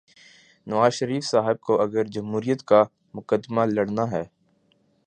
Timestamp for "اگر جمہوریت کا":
1.81-2.83